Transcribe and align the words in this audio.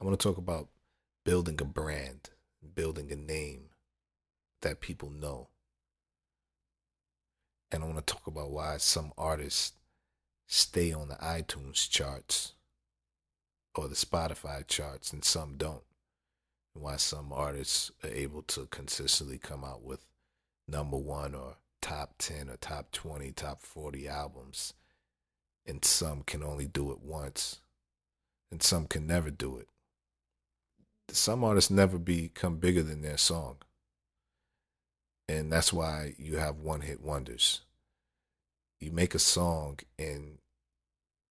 I 0.00 0.06
want 0.06 0.18
to 0.18 0.28
talk 0.28 0.38
about 0.38 0.68
building 1.24 1.60
a 1.60 1.64
brand, 1.64 2.30
building 2.74 3.12
a 3.12 3.16
name 3.16 3.64
that 4.62 4.80
people 4.80 5.10
know. 5.10 5.48
And 7.70 7.82
I 7.82 7.86
want 7.86 8.04
to 8.04 8.12
talk 8.12 8.26
about 8.26 8.50
why 8.50 8.78
some 8.78 9.12
artists 9.18 9.72
stay 10.46 10.92
on 10.92 11.08
the 11.08 11.16
iTunes 11.16 11.88
charts 11.88 12.54
or 13.74 13.88
the 13.88 13.94
Spotify 13.94 14.66
charts 14.66 15.12
and 15.12 15.22
some 15.22 15.56
don't. 15.56 15.84
And 16.74 16.82
why 16.82 16.96
some 16.96 17.30
artists 17.32 17.90
are 18.02 18.10
able 18.10 18.42
to 18.42 18.66
consistently 18.66 19.38
come 19.38 19.64
out 19.64 19.82
with 19.82 20.06
number 20.66 20.96
one 20.96 21.34
or 21.34 21.56
top 21.82 22.14
10 22.18 22.48
or 22.48 22.56
top 22.56 22.90
20, 22.92 23.32
top 23.32 23.60
40 23.60 24.08
albums. 24.08 24.72
And 25.66 25.84
some 25.84 26.22
can 26.22 26.42
only 26.42 26.66
do 26.66 26.90
it 26.90 27.00
once. 27.02 27.60
And 28.50 28.62
some 28.62 28.86
can 28.86 29.06
never 29.06 29.30
do 29.30 29.58
it. 29.58 29.68
Some 31.12 31.44
artists 31.44 31.70
never 31.70 31.98
become 31.98 32.56
bigger 32.56 32.82
than 32.82 33.02
their 33.02 33.16
song. 33.16 33.56
And 35.28 35.52
that's 35.52 35.72
why 35.72 36.14
you 36.18 36.38
have 36.38 36.56
one 36.56 36.80
hit 36.80 37.00
wonders. 37.00 37.60
You 38.80 38.90
make 38.90 39.14
a 39.14 39.20
song 39.20 39.78
and 39.98 40.38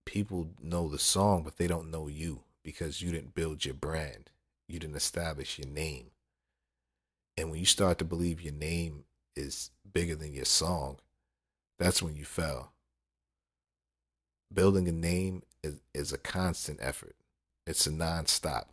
people 0.06 0.50
know 0.62 0.88
the 0.88 1.00
song, 1.00 1.44
but 1.44 1.58
they 1.58 1.68
don't 1.68 1.92
know 1.92 2.08
you 2.08 2.42
because 2.64 3.02
you 3.02 3.12
didn't 3.12 3.36
build 3.36 3.66
your 3.66 3.74
brand. 3.74 4.30
You 4.68 4.80
didn't 4.80 4.96
establish 4.96 5.58
your 5.58 5.68
name. 5.68 6.12
And 7.38 7.50
when 7.50 7.60
you 7.60 7.66
start 7.66 7.98
to 8.00 8.06
believe 8.06 8.42
your 8.42 8.54
name 8.54 9.06
is 9.36 9.72
bigger 9.92 10.16
than 10.16 10.34
your 10.34 10.46
song, 10.46 10.98
that's 11.78 12.02
when 12.02 12.16
you 12.16 12.26
fell. 12.26 12.74
Building 14.54 14.88
a 14.88 14.92
name 14.92 15.44
is, 15.64 15.80
is 15.94 16.12
a 16.12 16.18
constant 16.18 16.80
effort. 16.82 17.16
It's 17.66 17.88
a 17.88 17.92
nonstop. 17.92 18.66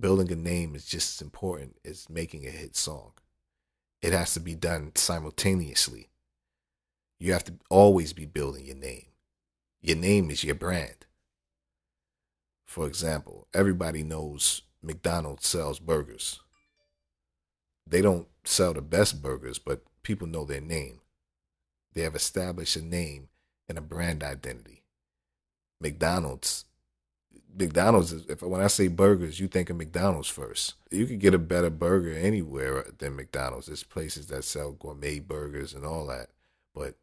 Building 0.00 0.32
a 0.32 0.36
name 0.36 0.74
is 0.74 0.84
just 0.84 1.16
as 1.20 1.22
important 1.22 1.76
as 1.84 2.10
making 2.10 2.46
a 2.46 2.50
hit 2.50 2.76
song. 2.76 3.12
It 4.00 4.12
has 4.12 4.34
to 4.34 4.40
be 4.40 4.54
done 4.54 4.92
simultaneously. 4.94 6.08
You 7.20 7.32
have 7.32 7.44
to 7.44 7.54
always 7.70 8.12
be 8.12 8.26
building 8.26 8.66
your 8.66 8.76
name. 8.76 9.06
Your 9.80 9.96
name 9.96 10.30
is 10.30 10.42
your 10.42 10.56
brand. 10.56 11.06
For 12.66 12.86
example, 12.86 13.46
everybody 13.54 14.02
knows 14.02 14.62
McDonald's 14.82 15.46
sells 15.46 15.78
burgers. 15.78 16.40
They 17.86 18.00
don't 18.00 18.28
sell 18.44 18.72
the 18.74 18.82
best 18.82 19.22
burgers, 19.22 19.58
but 19.58 19.82
people 20.02 20.26
know 20.26 20.44
their 20.44 20.60
name. 20.60 21.00
They 21.94 22.02
have 22.02 22.14
established 22.14 22.76
a 22.76 22.82
name 22.82 23.28
and 23.68 23.78
a 23.78 23.82
brand 23.82 24.22
identity. 24.22 24.82
McDonald's, 25.80 26.64
McDonald's. 27.56 28.12
If 28.12 28.42
when 28.42 28.60
I 28.60 28.66
say 28.66 28.88
burgers, 28.88 29.40
you 29.40 29.48
think 29.48 29.70
of 29.70 29.76
McDonald's 29.76 30.28
first. 30.28 30.74
You 30.90 31.06
could 31.06 31.20
get 31.20 31.34
a 31.34 31.38
better 31.38 31.70
burger 31.70 32.12
anywhere 32.12 32.86
than 32.98 33.16
McDonald's. 33.16 33.66
There's 33.66 33.84
places 33.84 34.26
that 34.28 34.44
sell 34.44 34.72
gourmet 34.72 35.18
burgers 35.20 35.74
and 35.74 35.84
all 35.84 36.06
that, 36.06 36.28
but 36.74 36.96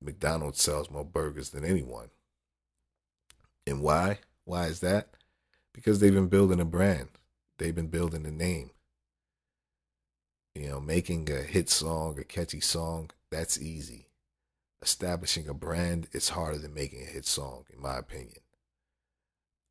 McDonald's 0.00 0.62
sells 0.62 0.90
more 0.90 1.04
burgers 1.04 1.50
than 1.50 1.64
anyone. 1.64 2.10
And 3.66 3.80
why? 3.80 4.20
Why 4.44 4.66
is 4.66 4.80
that? 4.80 5.08
Because 5.72 6.00
they've 6.00 6.14
been 6.14 6.28
building 6.28 6.60
a 6.60 6.64
brand. 6.64 7.08
They've 7.58 7.74
been 7.74 7.88
building 7.88 8.24
a 8.26 8.30
name. 8.30 8.70
You 10.54 10.68
know, 10.68 10.80
making 10.80 11.30
a 11.30 11.42
hit 11.42 11.68
song, 11.68 12.18
a 12.18 12.24
catchy 12.24 12.60
song, 12.60 13.10
that's 13.30 13.60
easy. 13.60 14.06
Establishing 14.80 15.48
a 15.48 15.54
brand 15.54 16.08
is 16.12 16.30
harder 16.30 16.58
than 16.58 16.72
making 16.72 17.02
a 17.02 17.10
hit 17.10 17.26
song, 17.26 17.64
in 17.72 17.80
my 17.82 17.98
opinion. 17.98 18.40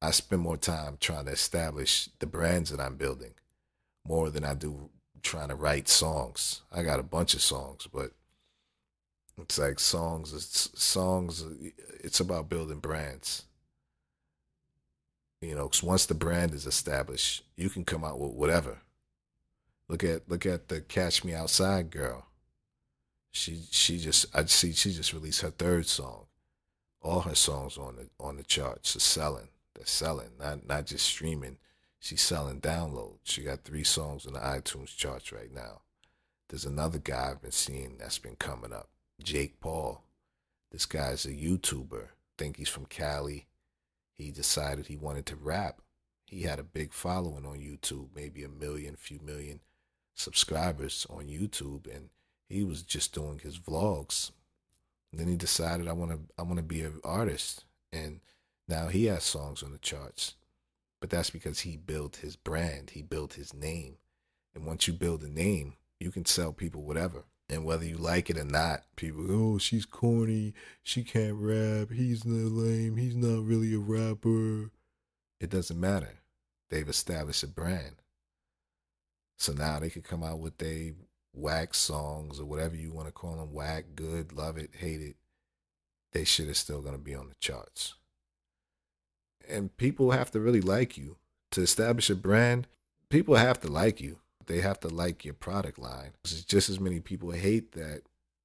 I 0.05 0.11
spend 0.11 0.43
more 0.43 0.57
time 0.57 0.97
trying 0.99 1.25
to 1.25 1.31
establish 1.31 2.09
the 2.19 2.27
brands 2.27 2.69
that 2.69 2.79
I'm 2.79 2.95
building 2.95 3.33
more 4.07 4.29
than 4.29 4.45
I 4.45 4.53
do 4.53 4.91
trying 5.23 5.49
to 5.49 5.55
write 5.55 5.89
songs. 5.89 6.61
I 6.71 6.83
got 6.83 6.99
a 6.99 7.03
bunch 7.03 7.33
of 7.33 7.41
songs, 7.41 7.87
but 7.91 8.11
it's 9.41 9.57
like 9.57 9.79
songs, 9.79 10.31
it's 10.31 10.69
songs, 10.79 11.44
it's 12.03 12.19
about 12.19 12.49
building 12.49 12.77
brands. 12.77 13.45
You 15.41 15.55
know, 15.55 15.69
cause 15.69 15.81
once 15.81 16.05
the 16.05 16.13
brand 16.13 16.53
is 16.53 16.67
established, 16.67 17.44
you 17.55 17.69
can 17.69 17.83
come 17.83 18.03
out 18.03 18.19
with 18.19 18.33
whatever. 18.33 18.77
Look 19.88 20.03
at 20.03 20.29
look 20.29 20.45
at 20.45 20.67
the 20.67 20.81
Catch 20.81 21.23
Me 21.23 21.33
Outside 21.33 21.89
girl. 21.89 22.27
She 23.31 23.63
she 23.71 23.97
just 23.97 24.27
I 24.35 24.45
see 24.45 24.71
she 24.71 24.94
just 24.94 25.13
released 25.13 25.41
her 25.41 25.49
third 25.49 25.88
song. 25.88 26.25
All 27.01 27.21
her 27.21 27.35
songs 27.35 27.75
on 27.75 27.95
the 27.95 28.07
on 28.19 28.38
the 28.38 28.44
charts 28.44 28.95
are 28.95 28.99
selling. 28.99 29.47
They're 29.75 29.86
selling, 29.86 30.31
not 30.40 30.68
not 30.68 30.86
just 30.86 31.06
streaming. 31.06 31.58
She's 32.00 32.22
selling 32.22 32.62
downloads. 32.62 33.19
She 33.24 33.41
got 33.41 33.63
three 33.63 33.84
songs 33.84 34.25
on 34.25 34.34
the 34.34 34.40
iTunes 34.40 34.96
charts 34.96 35.31
right 35.31 35.52
now. 35.53 35.81
There's 36.50 36.66
another 36.66 37.00
guy 37.00 37.31
I've 37.31 37.41
been 37.41 37.52
seeing 37.52 37.97
that's 37.97 38.19
been 38.19 38.36
coming 38.36 38.72
up, 38.72 38.90
Jake 39.22 39.59
Paul. 39.59 40.03
This 40.72 40.86
guy's 40.86 41.25
a 41.25 41.30
YouTuber. 41.30 42.09
Think 42.38 42.58
he's 42.58 42.69
from 42.69 42.86
Cali 42.86 43.47
he 44.16 44.31
decided 44.31 44.88
he 44.88 44.96
wanted 44.96 45.25
to 45.28 45.36
rap. 45.36 45.81
He 46.25 46.44
had 46.44 46.57
a 46.57 46.63
big 46.63 46.94
following 46.94 47.46
on 47.46 47.59
YouTube, 47.59 48.07
maybe 48.16 48.44
a 48.44 48.50
million, 48.50 48.96
few 48.96 49.19
million 49.19 49.59
subscribers 50.16 51.06
on 51.09 51.28
YouTube, 51.28 51.94
and 51.94 52.09
he 52.47 52.63
was 52.63 52.81
just 52.81 53.13
doing 53.13 53.40
his 53.40 53.59
vlogs. 53.59 54.31
And 55.12 55.19
then 55.19 55.28
he 55.28 55.36
decided 55.36 55.88
I 55.88 55.94
want 55.94 56.12
to 56.12 56.19
I 56.38 56.44
want 56.44 56.57
to 56.57 56.63
be 56.63 56.81
an 56.81 57.00
artist, 57.03 57.66
and 57.92 58.22
now 58.67 58.87
he 58.87 59.05
has 59.05 59.23
songs 59.23 59.63
on 59.63 59.71
the 59.71 59.77
charts. 59.77 60.35
But 61.01 61.09
that's 61.09 61.29
because 61.29 61.59
he 61.59 61.77
built 61.77 62.17
his 62.17 62.35
brand, 62.35 62.91
he 62.91 63.01
built 63.01 63.33
his 63.33 63.53
name, 63.53 63.97
and 64.55 64.65
once 64.65 64.87
you 64.87 64.93
build 64.93 65.23
a 65.23 65.29
name, 65.29 65.73
you 65.99 66.11
can 66.11 66.25
sell 66.25 66.53
people 66.53 66.83
whatever. 66.83 67.25
And 67.47 67.63
whether 67.63 67.85
you 67.85 67.97
like 67.97 68.29
it 68.29 68.39
or 68.39 68.45
not, 68.45 68.85
people, 68.95 69.25
oh, 69.29 69.57
she's 69.59 69.85
corny. 69.85 70.55
She 70.81 71.03
can't 71.03 71.35
rap. 71.35 71.91
He's 71.91 72.25
not 72.25 72.51
lame. 72.51 72.97
He's 72.97 73.15
not 73.15 73.45
really 73.45 73.75
a 73.75 73.79
rapper. 73.79 74.71
It 75.39 75.51
doesn't 75.51 75.79
matter. 75.79 76.21
They've 76.71 76.89
established 76.89 77.43
a 77.43 77.47
brand. 77.47 77.97
So 79.37 79.53
now 79.53 79.79
they 79.79 79.91
could 79.91 80.03
come 80.03 80.23
out 80.23 80.39
with 80.39 80.57
their 80.57 80.93
whack 81.33 81.75
songs 81.75 82.39
or 82.39 82.45
whatever 82.45 82.75
you 82.75 82.91
want 82.91 83.07
to 83.07 83.11
call 83.11 83.35
them 83.35 83.53
whack, 83.53 83.85
good, 83.95 84.33
love 84.33 84.57
it, 84.57 84.71
hate 84.77 85.01
it. 85.01 85.17
They 86.13 86.23
shit 86.23 86.47
is 86.47 86.57
still 86.57 86.81
going 86.81 86.95
to 86.95 87.01
be 87.01 87.13
on 87.13 87.27
the 87.27 87.35
charts. 87.39 87.95
And 89.50 89.75
people 89.78 90.11
have 90.11 90.31
to 90.31 90.39
really 90.39 90.61
like 90.61 90.97
you. 90.97 91.17
To 91.51 91.61
establish 91.61 92.09
a 92.09 92.16
brand, 92.16 92.67
people 93.09 93.35
have 93.35 93.61
to 93.61 93.67
like 93.67 94.01
you 94.01 94.19
they 94.47 94.61
have 94.61 94.79
to 94.81 94.88
like 94.88 95.25
your 95.25 95.33
product 95.33 95.79
line. 95.79 96.11
There's 96.23 96.44
just 96.44 96.69
as 96.69 96.79
many 96.79 97.00
people 97.00 97.31
hate 97.31 97.72
that 97.73 98.01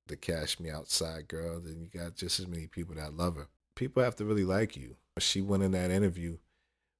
the 0.06 0.16
Cash 0.16 0.58
Me 0.58 0.70
Outside 0.70 1.28
girl, 1.28 1.60
then 1.60 1.80
you 1.80 2.00
got 2.00 2.16
just 2.16 2.40
as 2.40 2.48
many 2.48 2.66
people 2.66 2.94
that 2.96 3.16
love 3.16 3.36
her. 3.36 3.48
People 3.76 4.02
have 4.02 4.16
to 4.16 4.24
really 4.24 4.44
like 4.44 4.76
you. 4.76 4.96
She 5.18 5.40
went 5.40 5.62
in 5.62 5.72
that 5.72 5.90
interview 5.90 6.38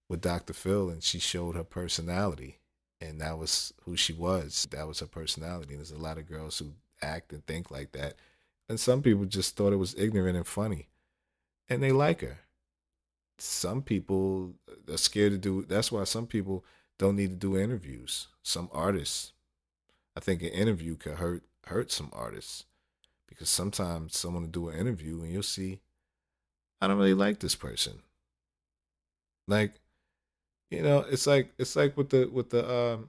with 0.09 0.21
Dr. 0.21 0.53
Phil 0.53 0.91
and 0.91 1.03
she 1.03 1.19
showed 1.19 1.57
her 1.57 1.65
personality. 1.65 2.59
And 3.01 3.21
that 3.21 3.39
was 3.39 3.73
who 3.85 3.97
she 3.97 4.13
was. 4.13 4.69
That 4.71 4.87
was 4.87 5.01
her 5.01 5.07
personality. 5.07 5.71
And 5.71 5.79
there's 5.79 5.91
a 5.91 5.99
lot 5.99 6.19
of 6.19 6.29
girls 6.29 6.59
who 6.59 6.75
act 7.03 7.33
and 7.33 7.45
think 7.47 7.71
like 7.71 7.93
that. 7.93 8.15
And 8.69 8.79
some 8.79 9.03
people 9.03 9.25
just 9.25 9.57
thought 9.57 9.73
it 9.73 9.77
was 9.77 9.95
ignorant 9.97 10.37
and 10.37 10.47
funny. 10.47 10.89
And 11.69 11.83
they 11.83 11.93
like 11.93 12.21
her. 12.21 12.39
Some 13.41 13.83
people 13.83 14.55
are 14.89 14.99
scared 14.99 15.33
to 15.33 15.39
do 15.39 15.65
that's 15.67 15.91
why 15.91 16.05
some 16.05 16.27
people 16.27 16.65
don't 16.99 17.17
need 17.17 17.31
to 17.31 17.37
do 17.37 17.57
interviews. 17.57 18.29
Some 18.43 18.69
artists, 18.73 19.33
I 20.17 20.21
think 20.21 20.43
an 20.43 20.49
interview 20.49 20.97
could 20.97 21.15
hurt 21.15 21.43
hurt 21.67 21.91
some 21.91 22.11
artists 22.13 22.65
because 23.27 23.49
sometimes 23.49 24.17
someone 24.17 24.43
will 24.43 24.51
do 24.51 24.69
an 24.69 24.79
interview 24.79 25.23
and 25.23 25.33
you'll 25.33 25.43
see, 25.43 25.81
I 26.81 26.89
don't 26.89 26.99
really 26.99 27.15
like 27.15 27.41
this 27.41 27.55
person. 27.55 28.01
Like, 29.49 29.73
you 30.71 30.83
know, 30.83 31.01
it's 31.09 31.27
like 31.27 31.53
it's 31.59 31.77
like 31.77 31.97
with 31.97 32.11
the 32.11 32.27
with 32.27 32.51
the 32.51 32.71
um 32.71 33.09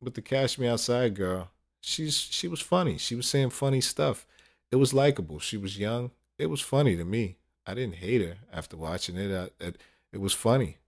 with 0.00 0.14
the 0.14 0.22
Cash 0.22 0.58
Me 0.58 0.66
Outside 0.68 1.14
girl. 1.14 1.50
She's 1.82 2.16
she 2.16 2.48
was 2.48 2.60
funny. 2.60 2.98
She 2.98 3.14
was 3.14 3.28
saying 3.28 3.50
funny 3.50 3.80
stuff. 3.80 4.26
It 4.72 4.76
was 4.76 4.94
likable. 4.94 5.38
She 5.38 5.56
was 5.56 5.78
young. 5.78 6.10
It 6.38 6.46
was 6.46 6.60
funny 6.60 6.96
to 6.96 7.04
me. 7.04 7.36
I 7.66 7.74
didn't 7.74 7.96
hate 7.96 8.22
her 8.22 8.36
after 8.52 8.76
watching 8.76 9.16
it. 9.16 9.34
I, 9.34 9.64
it, 9.64 9.78
it 10.12 10.20
was 10.20 10.32
funny. 10.32 10.78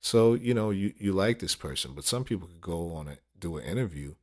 So, 0.00 0.34
you 0.34 0.54
know, 0.54 0.70
you, 0.70 0.92
you 0.98 1.12
like 1.12 1.38
this 1.38 1.56
person, 1.56 1.92
but 1.94 2.04
some 2.04 2.24
people 2.24 2.46
could 2.46 2.60
go 2.60 2.92
on 2.94 3.08
a 3.08 3.18
do 3.38 3.56
an 3.56 3.64
interview 3.64 4.14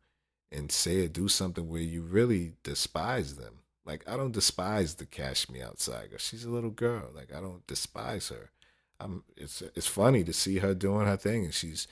and 0.52 0.72
say 0.72 1.06
or 1.06 1.08
do 1.08 1.28
something 1.28 1.70
where 1.70 1.82
you 1.82 2.02
really 2.02 2.54
despise 2.64 3.36
them. 3.36 3.60
Like 3.86 4.08
I 4.08 4.18
don't 4.18 4.32
despise 4.32 4.96
the 4.96 5.06
Cash 5.06 5.50
Me 5.50 5.62
Outside 5.62 6.10
girl. 6.10 6.20
She's 6.20 6.46
a 6.46 6.50
little 6.50 6.70
girl. 6.70 7.10
Like 7.16 7.34
I 7.36 7.40
don't 7.40 7.66
despise 7.68 8.30
her. 8.30 8.52
I'm 9.00 9.24
it's 9.36 9.62
it's 9.76 9.88
funny 9.88 10.24
to 10.24 10.34
see 10.34 10.60
her 10.60 10.74
doing 10.74 11.08
her 11.08 11.18
thing 11.18 11.46
and 11.46 11.54
she's 11.54 11.88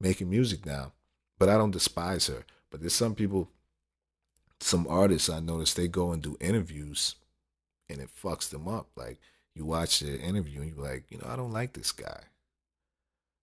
making 0.00 0.30
music 0.30 0.64
now. 0.64 0.92
But 1.38 1.48
I 1.48 1.58
don't 1.58 1.70
despise 1.70 2.28
her. 2.28 2.44
But 2.70 2.80
there's 2.80 2.94
some 2.94 3.14
people 3.14 3.50
some 4.60 4.86
artists 4.88 5.28
I 5.28 5.40
notice 5.40 5.74
they 5.74 5.88
go 5.88 6.12
and 6.12 6.22
do 6.22 6.38
interviews 6.40 7.16
and 7.90 8.00
it 8.00 8.08
fucks 8.22 8.48
them 8.48 8.66
up. 8.66 8.88
Like 8.96 9.18
you 9.54 9.64
watch 9.64 10.00
the 10.00 10.18
interview 10.20 10.60
and 10.60 10.74
you're 10.74 10.84
like, 10.84 11.04
you 11.10 11.18
know, 11.18 11.28
I 11.28 11.36
don't 11.36 11.52
like 11.52 11.72
this 11.72 11.92
guy. 11.92 12.20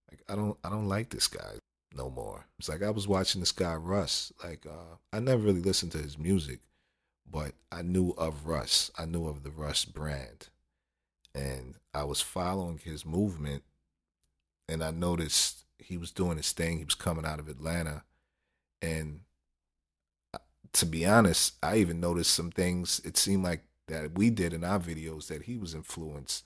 Like 0.09 0.21
I 0.27 0.35
don't 0.35 0.57
I 0.63 0.69
don't 0.69 0.89
like 0.89 1.09
this 1.09 1.27
guy 1.27 1.59
no 1.95 2.09
more. 2.09 2.45
It's 2.59 2.69
like 2.69 2.83
I 2.83 2.89
was 2.89 3.07
watching 3.07 3.41
this 3.41 3.51
guy 3.51 3.73
Russ. 3.75 4.31
Like 4.43 4.65
uh, 4.65 4.97
I 5.13 5.19
never 5.19 5.41
really 5.41 5.61
listened 5.61 5.91
to 5.93 5.97
his 5.97 6.17
music, 6.17 6.59
but 7.29 7.53
I 7.71 7.81
knew 7.81 8.11
of 8.17 8.45
Russ. 8.45 8.91
I 8.97 9.05
knew 9.05 9.27
of 9.27 9.43
the 9.43 9.51
Russ 9.51 9.85
brand, 9.85 10.49
and 11.33 11.75
I 11.93 12.03
was 12.03 12.21
following 12.21 12.79
his 12.83 13.05
movement, 13.05 13.63
and 14.67 14.83
I 14.83 14.91
noticed 14.91 15.63
he 15.79 15.97
was 15.97 16.11
doing 16.11 16.37
his 16.37 16.51
thing. 16.51 16.77
He 16.77 16.85
was 16.85 16.95
coming 16.95 17.25
out 17.25 17.39
of 17.39 17.47
Atlanta, 17.47 18.03
and 18.81 19.21
uh, 20.33 20.39
to 20.73 20.85
be 20.85 21.05
honest, 21.05 21.53
I 21.63 21.77
even 21.77 22.01
noticed 22.01 22.33
some 22.33 22.51
things. 22.51 22.99
It 23.05 23.17
seemed 23.17 23.43
like 23.43 23.63
that 23.91 24.17
we 24.17 24.29
did 24.29 24.53
in 24.53 24.63
our 24.63 24.79
videos 24.79 25.27
that 25.27 25.43
he 25.43 25.57
was 25.57 25.75
influenced 25.75 26.45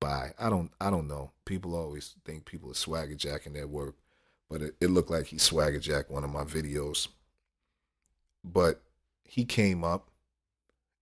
by. 0.00 0.32
I 0.38 0.50
don't 0.50 0.70
I 0.80 0.90
don't 0.90 1.08
know. 1.08 1.32
People 1.44 1.74
always 1.74 2.14
think 2.24 2.44
people 2.44 2.70
are 2.70 2.74
swagger 2.74 3.14
jacking 3.14 3.54
their 3.54 3.66
work, 3.66 3.96
but 4.50 4.62
it, 4.62 4.74
it 4.80 4.90
looked 4.90 5.10
like 5.10 5.26
he 5.26 5.38
swagger 5.38 5.80
jacked 5.80 6.10
one 6.10 6.24
of 6.24 6.30
my 6.30 6.44
videos. 6.44 7.08
But 8.44 8.82
he 9.24 9.44
came 9.44 9.84
up 9.84 10.08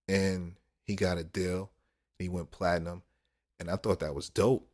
and 0.07 0.55
he 0.83 0.95
got 0.95 1.17
a 1.17 1.23
deal. 1.23 1.71
He 2.17 2.29
went 2.29 2.51
platinum. 2.51 3.01
And 3.59 3.69
I 3.69 3.75
thought 3.75 3.99
that 3.99 4.15
was 4.15 4.29
dope. 4.29 4.67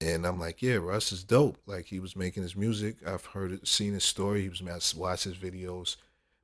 And 0.00 0.26
I'm 0.26 0.38
like, 0.38 0.62
yeah, 0.62 0.76
Russ 0.76 1.12
is 1.12 1.24
dope. 1.24 1.58
Like 1.66 1.86
he 1.86 2.00
was 2.00 2.16
making 2.16 2.42
his 2.42 2.56
music. 2.56 2.96
I've 3.06 3.26
heard 3.26 3.52
it, 3.52 3.68
seen 3.68 3.94
his 3.94 4.04
story. 4.04 4.42
He 4.42 4.48
was 4.48 4.94
watched 4.94 5.24
his 5.24 5.36
videos 5.36 5.96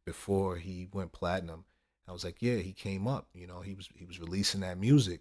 before 0.05 0.56
he 0.56 0.88
went 0.93 1.12
platinum. 1.12 1.64
I 2.10 2.12
was 2.12 2.24
like, 2.24 2.38
yeah, 2.40 2.56
he 2.56 2.72
came 2.72 3.06
up. 3.06 3.28
You 3.32 3.46
know, 3.46 3.60
he 3.60 3.74
was 3.74 3.88
he 3.94 4.04
was 4.04 4.18
releasing 4.18 4.62
that 4.62 4.78
music, 4.78 5.20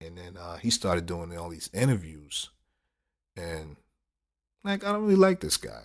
and 0.00 0.18
then 0.18 0.36
uh, 0.36 0.56
he 0.56 0.68
started 0.68 1.06
doing 1.06 1.36
all 1.38 1.48
these 1.48 1.70
interviews, 1.72 2.50
and 3.36 3.76
like 4.64 4.84
I 4.84 4.90
don't 4.90 5.02
really 5.02 5.14
like 5.14 5.38
this 5.38 5.56
guy. 5.56 5.84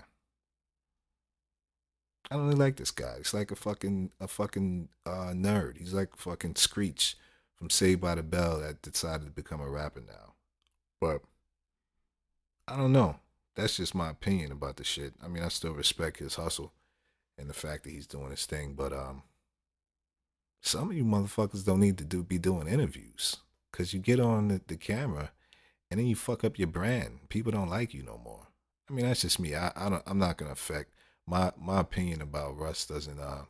I 2.32 2.36
don't 2.36 2.46
really 2.46 2.58
like 2.58 2.78
this 2.78 2.90
guy. 2.90 3.18
He's 3.18 3.34
like 3.34 3.52
a 3.52 3.56
fucking 3.56 4.10
a 4.20 4.28
fucking 4.28 4.90
uh, 5.06 5.34
nerd. 5.36 5.78
He's 5.78 5.94
like 5.94 6.18
fucking 6.18 6.56
Screech 6.56 7.16
from 7.56 7.70
Saved 7.70 8.02
by 8.02 8.16
the 8.16 8.24
Bell 8.24 8.60
that 8.60 8.82
decided 8.82 9.26
to 9.26 9.32
become 9.32 9.62
a 9.62 9.70
rapper 9.70 10.02
now. 10.02 10.34
But 11.00 11.22
I 12.68 12.76
don't 12.76 12.92
know. 12.92 13.18
That's 13.56 13.78
just 13.78 13.94
my 13.94 14.10
opinion 14.10 14.52
about 14.52 14.78
the 14.78 14.84
shit. 14.84 15.14
I 15.24 15.28
mean, 15.28 15.44
I 15.44 15.50
still 15.50 15.74
respect 15.74 16.18
his 16.18 16.36
hustle 16.36 16.74
and 17.38 17.48
the 17.48 17.54
fact 17.54 17.84
that 17.84 17.92
he's 17.92 18.08
doing 18.08 18.32
his 18.32 18.48
thing, 18.48 18.74
but 18.74 18.94
um 18.94 19.22
some 20.74 20.90
of 20.90 20.98
you 20.98 21.06
motherfuckers 21.06 21.64
don't 21.64 21.80
need 21.80 22.00
to 22.00 22.04
do 22.04 22.24
be 22.24 22.40
doing 22.40 22.68
interviews 22.68 23.38
because 23.72 23.94
you 23.94 24.00
get 24.00 24.20
on 24.20 24.48
the, 24.48 24.60
the, 24.66 24.76
camera 24.76 25.30
and 25.92 26.00
then 26.00 26.08
you 26.08 26.16
fuck 26.16 26.44
up 26.44 26.58
your 26.58 26.68
brand. 26.68 27.30
People 27.30 27.52
don't 27.52 27.70
like 27.70 27.94
you 27.94 28.02
no 28.02 28.20
more. 28.24 28.48
I 28.90 28.94
mean, 28.94 29.06
that's 29.06 29.22
just 29.22 29.40
me. 29.40 29.54
I, 29.54 29.72
I 29.76 29.90
don't. 29.90 30.02
I'm 30.08 30.18
not 30.18 30.38
gonna 30.38 30.52
affect 30.52 30.96
my 31.28 31.52
my 31.62 31.80
opinion 31.80 32.24
about 32.24 32.58
Russ 32.58 32.88
doesn't 32.88 33.20
uh 33.20 33.44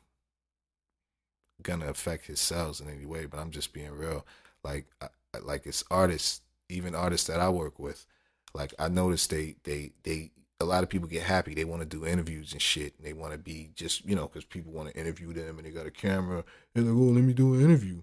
gonna 1.61 1.87
affect 1.87 2.27
his 2.27 2.41
sales 2.41 2.81
in 2.81 2.89
any 2.89 3.05
way. 3.05 3.25
But 3.25 3.39
I'm 3.39 3.51
just 3.51 3.71
being 3.71 3.91
real. 3.91 4.25
Like 4.61 4.87
I, 5.01 5.07
like 5.41 5.65
it's 5.65 5.85
artists, 5.89 6.41
even 6.67 6.93
artists 6.93 7.27
that 7.27 7.39
I 7.39 7.47
work 7.47 7.79
with. 7.79 8.05
Like 8.53 8.73
I 8.77 8.89
noticed 8.89 9.29
they 9.29 9.55
they 9.63 9.93
they 10.03 10.31
a 10.63 10.65
lot 10.65 10.83
of 10.83 10.89
people 10.89 11.07
get 11.07 11.23
happy. 11.23 11.53
They 11.53 11.65
want 11.65 11.81
to 11.81 11.87
do 11.87 12.05
interviews 12.05 12.53
and 12.53 12.61
shit. 12.61 12.93
And 12.97 13.05
they 13.05 13.13
want 13.13 13.33
to 13.33 13.37
be 13.37 13.71
just, 13.75 14.05
you 14.05 14.15
know, 14.15 14.27
because 14.27 14.45
people 14.45 14.71
want 14.71 14.89
to 14.89 14.99
interview 14.99 15.33
them 15.33 15.57
and 15.57 15.67
they 15.67 15.71
got 15.71 15.85
a 15.85 15.91
camera. 15.91 16.43
They're 16.73 16.83
like, 16.83 16.93
oh, 16.93 17.11
let 17.11 17.23
me 17.23 17.33
do 17.33 17.53
an 17.53 17.61
interview. 17.61 18.01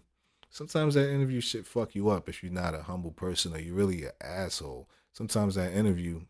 Sometimes 0.51 0.95
that 0.95 1.11
interview 1.11 1.41
shit 1.41 1.67
fuck 1.67 1.95
you 1.95 2.11
up 2.11 2.29
if 2.29 2.43
you're 2.43 2.53
not 2.53 2.75
a 2.75 2.83
humble 2.83 3.13
person 3.13 3.55
or 3.55 3.59
you're 3.59 3.75
really 3.75 4.05
an 4.05 4.13
asshole. 4.21 4.89
Sometimes 5.13 5.55
that 5.55 5.73
interview 5.73 6.23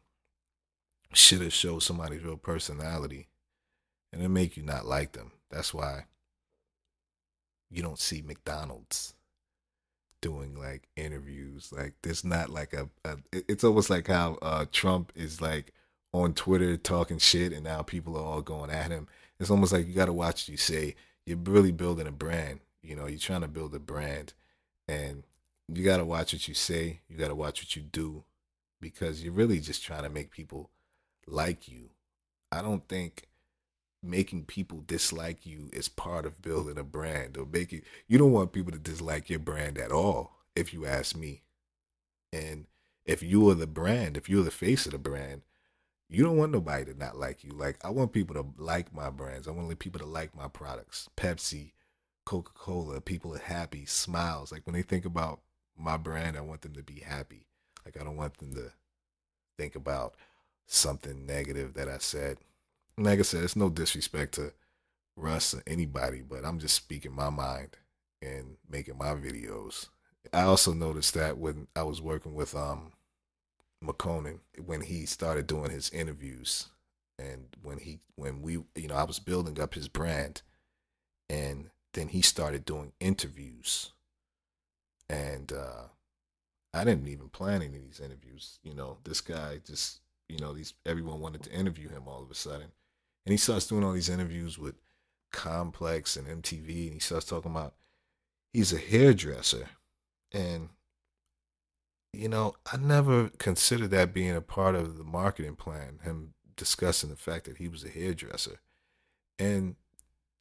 should 1.13 1.41
have 1.41 1.53
showed 1.53 1.83
somebody's 1.83 2.23
real 2.23 2.37
personality 2.37 3.29
and 4.13 4.23
it 4.23 4.29
make 4.29 4.57
you 4.57 4.63
not 4.63 4.87
like 4.87 5.13
them. 5.13 5.33
That's 5.51 5.75
why 5.75 6.05
you 7.71 7.83
don't 7.83 7.99
see 7.99 8.23
McDonald's 8.23 9.15
doing 10.21 10.55
like 10.55 10.89
interviews. 10.97 11.73
Like 11.73 11.95
there's 12.03 12.25
not 12.25 12.51
like 12.51 12.73
a, 12.73 12.89
a 13.05 13.17
it's 13.33 13.65
almost 13.65 13.91
like 13.91 14.07
how 14.07 14.39
uh 14.43 14.67
Trump 14.71 15.13
is 15.15 15.41
like 15.41 15.73
on 16.13 16.35
Twitter 16.35 16.77
talking 16.77 17.19
shit, 17.19 17.53
and 17.53 17.65
now 17.65 17.83
people 17.83 18.17
are 18.17 18.25
all 18.25 18.43
going 18.43 18.71
at 18.71 18.91
him. 18.91 19.07
It's 19.39 19.51
almost 19.51 19.73
like 19.73 19.87
you 19.87 19.95
got 19.95 20.07
to 20.07 20.13
watch 20.13 20.43
what 20.43 20.49
you 20.49 20.57
say. 20.57 20.97
You're 21.25 21.39
really 21.39 21.73
building 21.73 22.07
a 22.07 22.13
brand. 22.13 22.61
You 22.83 22.97
know, 22.97 23.07
you're 23.07 23.19
trying 23.19 23.43
to 23.43 23.49
build 23.49 23.75
a 23.75 23.79
brand, 23.79 24.33
and 24.89 25.23
you 25.69 25.85
got 25.85 25.99
to 25.99 26.05
watch 26.05 26.33
what 26.33 26.49
you 26.49 26.55
say. 26.55 27.01
You 27.09 27.17
got 27.17 27.29
to 27.29 27.35
watch 27.35 27.63
what 27.63 27.77
you 27.77 27.83
do, 27.83 28.25
because 28.81 29.23
you're 29.23 29.33
really 29.33 29.61
just 29.61 29.85
trying 29.85 30.03
to 30.03 30.09
make 30.11 30.31
people 30.31 30.71
like 31.27 31.69
you. 31.69 31.91
I 32.51 32.63
don't 32.63 32.87
think 32.89 33.29
making 34.03 34.45
people 34.45 34.83
dislike 34.87 35.45
you 35.45 35.69
is 35.73 35.89
part 35.89 36.25
of 36.25 36.41
building 36.41 36.79
a 36.79 36.83
brand 36.83 37.37
or 37.37 37.47
making 37.47 37.83
you 38.09 38.17
don't 38.17 38.33
want 38.33 38.53
people 38.53 38.73
to 38.73 38.79
dislike 38.79 39.29
your 39.29 39.39
brand 39.39 39.77
at 39.77 39.93
all 39.93 40.39
if 40.57 40.73
you 40.73 40.87
ask 40.87 41.15
me 41.15 41.43
and 42.33 42.67
if 43.05 43.23
you 43.23 43.49
are 43.51 43.55
the 43.55 43.67
brand 43.67 44.17
if 44.17 44.27
you're 44.27 44.43
the 44.43 44.51
face 44.51 44.87
of 44.87 44.93
the 44.93 44.99
brand 44.99 45.43
you 46.11 46.25
don't 46.25 46.37
want 46.37 46.53
nobody 46.53 46.87
to 46.87 46.99
not 46.99 47.17
like 47.17 47.45
you. 47.45 47.53
Like 47.53 47.83
I 47.85 47.91
want 47.91 48.13
people 48.13 48.35
to 48.35 48.47
like 48.59 48.93
my 48.93 49.11
brands. 49.11 49.47
I 49.47 49.53
want 49.53 49.79
people 49.79 50.01
to 50.01 50.07
like 50.07 50.37
my 50.37 50.49
products. 50.49 51.09
Pepsi, 51.17 51.73
Coca 52.27 52.51
Cola. 52.53 53.01
People 53.01 53.35
are 53.35 53.39
happy, 53.39 53.87
smiles. 53.87 54.51
Like 54.51 54.67
when 54.67 54.75
they 54.75 54.83
think 54.83 55.05
about 55.05 55.41
my 55.79 55.97
brand, 55.97 56.37
I 56.37 56.41
want 56.41 56.63
them 56.63 56.75
to 56.75 56.83
be 56.83 57.01
happy. 57.01 57.47
Like 57.85 57.99
I 57.99 58.05
don't 58.05 58.17
want 58.17 58.39
them 58.39 58.53
to 58.55 58.73
think 59.57 59.77
about 59.77 60.15
something 60.67 61.27
negative 61.27 61.75
that 61.75 61.89
I 61.89 61.99
said. 61.99 62.39
Like 62.99 63.21
I 63.21 63.23
said, 63.23 63.45
it's 63.45 63.57
no 63.57 63.71
disrespect 63.71 64.35
to 64.35 64.53
Russ 65.17 65.55
or 65.55 65.63
anybody, 65.67 66.23
but 66.23 66.45
I'm 66.45 66.59
just 66.59 66.75
speaking 66.75 67.13
my 67.13 67.31
mind 67.31 67.77
and 68.21 68.57
making 68.69 68.99
my 68.99 69.15
videos. 69.15 69.89
I 70.33 70.43
also 70.43 70.73
noticed 70.73 71.15
that 71.15 71.39
when 71.39 71.69
I 71.77 71.83
was 71.85 72.03
working 72.03 72.35
with 72.35 72.55
um 72.55 72.93
Makonnen 73.85 74.41
when 74.65 74.83
he 74.83 75.07
started 75.07 75.47
doing 75.47 75.71
his 75.71 75.91
interviews 75.91 76.69
and 77.19 77.47
when 77.63 77.79
he 77.79 78.01
when 78.17 78.43
we 78.43 78.53
you 78.75 78.89
know 78.89 78.95
I 78.95 79.05
was 79.05 79.19
building 79.19 79.61
up 79.61 79.75
his 79.75 79.89
brand 79.89 80.43
and 81.29 81.71
then 81.95 82.09
he 82.09 82.23
started 82.23 82.65
doing 82.65 82.93
interviews. 83.01 83.93
And 85.09 85.53
uh 85.53 85.89
I 86.73 86.85
didn't 86.85 87.09
even 87.09 87.29
plan 87.29 87.63
any 87.63 87.77
of 87.77 87.85
these 87.85 88.01
interviews. 88.01 88.59
You 88.63 88.75
know 88.75 88.99
this 89.05 89.21
guy 89.21 89.61
just 89.67 90.01
you 90.29 90.39
know 90.39 90.53
these 90.53 90.75
everyone 90.85 91.21
wanted 91.21 91.43
to 91.45 91.53
interview 91.53 91.89
him 91.89 92.05
all 92.07 92.23
of 92.23 92.31
a 92.31 92.35
sudden. 92.35 92.73
And 93.27 93.33
he 93.33 93.37
starts 93.37 93.67
doing 93.67 93.85
all 93.85 93.93
these 93.93 94.09
interviews 94.09 94.59
with 94.59 94.75
Complex 95.33 96.17
and 96.17 96.27
MTV 96.27 96.85
and 96.87 96.95
he 96.95 97.01
starts 97.01 97.27
talking 97.27 97.51
about 97.51 97.75
he's 98.53 98.73
a 98.73 98.79
hairdresser. 98.79 99.69
And 100.33 100.69
you 102.13 102.29
know, 102.29 102.55
I 102.71 102.77
never 102.77 103.29
considered 103.39 103.91
that 103.91 104.13
being 104.13 104.35
a 104.35 104.41
part 104.41 104.75
of 104.75 104.99
the 104.99 105.05
marketing 105.05 105.57
plan, 105.57 106.01
him 106.03 106.35
discussing 106.57 107.11
the 107.11 107.17
fact 107.17 107.45
that 107.47 107.59
he 107.59 107.69
was 107.69 107.85
a 107.85 107.89
hairdresser. 107.89 108.61
And 109.39 109.77